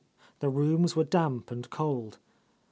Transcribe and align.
The 0.39 0.49
rooms 0.49 0.95
were 0.95 1.03
damp 1.03 1.51
and 1.51 1.69
cold. 1.69 2.17